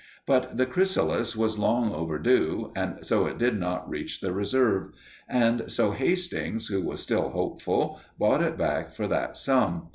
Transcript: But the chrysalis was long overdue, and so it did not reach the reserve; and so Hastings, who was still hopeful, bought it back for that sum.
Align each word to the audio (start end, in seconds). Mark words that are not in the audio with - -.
But 0.25 0.57
the 0.57 0.65
chrysalis 0.65 1.35
was 1.35 1.59
long 1.59 1.93
overdue, 1.93 2.71
and 2.75 3.05
so 3.05 3.27
it 3.27 3.37
did 3.37 3.59
not 3.59 3.87
reach 3.87 4.19
the 4.19 4.31
reserve; 4.33 4.93
and 5.29 5.69
so 5.71 5.91
Hastings, 5.91 6.69
who 6.69 6.81
was 6.81 7.01
still 7.01 7.29
hopeful, 7.29 8.01
bought 8.17 8.41
it 8.41 8.57
back 8.57 8.93
for 8.93 9.07
that 9.09 9.37
sum. 9.37 9.89